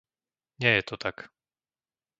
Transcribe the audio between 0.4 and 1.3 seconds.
Nie je to tak.